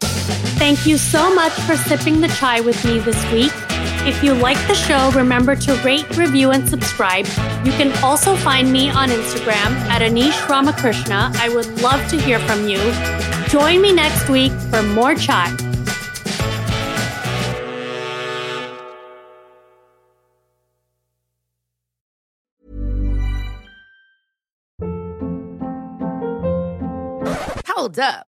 Thank 0.00 0.86
you 0.86 0.98
so 0.98 1.34
much 1.34 1.52
for 1.52 1.76
sipping 1.76 2.20
the 2.20 2.28
chai 2.28 2.60
with 2.60 2.84
me 2.84 2.98
this 2.98 3.32
week. 3.32 3.73
If 4.06 4.22
you 4.22 4.34
like 4.34 4.58
the 4.66 4.74
show, 4.74 5.10
remember 5.12 5.56
to 5.56 5.74
rate, 5.82 6.16
review, 6.16 6.50
and 6.50 6.68
subscribe. 6.68 7.26
You 7.64 7.72
can 7.72 7.92
also 8.04 8.36
find 8.36 8.70
me 8.70 8.90
on 8.90 9.08
Instagram 9.08 9.72
at 9.88 10.02
Anish 10.02 10.48
Ramakrishna. 10.48 11.32
I 11.36 11.48
would 11.48 11.80
love 11.80 12.06
to 12.10 12.20
hear 12.20 12.38
from 12.40 12.68
you. 12.68 12.78
Join 13.48 13.80
me 13.80 13.92
next 13.92 14.28
week 14.28 14.52
for 14.70 14.82
more 14.82 15.14
chat. 15.14 15.52
Hold 27.66 27.98
up. 27.98 28.33